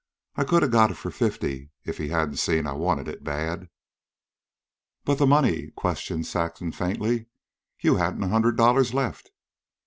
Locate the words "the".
5.19-5.27